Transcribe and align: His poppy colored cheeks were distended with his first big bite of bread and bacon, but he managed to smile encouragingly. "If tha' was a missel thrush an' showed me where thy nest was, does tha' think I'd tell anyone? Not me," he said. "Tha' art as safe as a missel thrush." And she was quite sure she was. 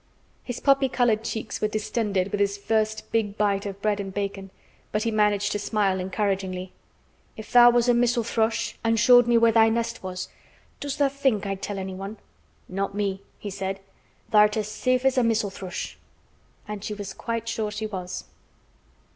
His 0.43 0.59
poppy 0.59 0.89
colored 0.89 1.23
cheeks 1.23 1.61
were 1.61 1.67
distended 1.67 2.31
with 2.31 2.39
his 2.39 2.57
first 2.57 3.11
big 3.11 3.37
bite 3.37 3.67
of 3.67 3.79
bread 3.83 3.99
and 3.99 4.11
bacon, 4.11 4.49
but 4.91 5.03
he 5.03 5.11
managed 5.11 5.51
to 5.51 5.59
smile 5.59 5.99
encouragingly. 5.99 6.71
"If 7.37 7.51
tha' 7.51 7.69
was 7.71 7.87
a 7.87 7.93
missel 7.93 8.23
thrush 8.23 8.79
an' 8.83 8.95
showed 8.95 9.27
me 9.27 9.37
where 9.37 9.51
thy 9.51 9.69
nest 9.69 10.01
was, 10.01 10.27
does 10.79 10.97
tha' 10.97 11.07
think 11.11 11.45
I'd 11.45 11.61
tell 11.61 11.77
anyone? 11.77 12.17
Not 12.67 12.95
me," 12.95 13.21
he 13.37 13.51
said. 13.51 13.79
"Tha' 14.31 14.37
art 14.39 14.57
as 14.57 14.67
safe 14.67 15.05
as 15.05 15.19
a 15.19 15.23
missel 15.23 15.51
thrush." 15.51 15.99
And 16.67 16.83
she 16.83 16.95
was 16.95 17.13
quite 17.13 17.47
sure 17.47 17.69
she 17.69 17.85
was. 17.85 18.23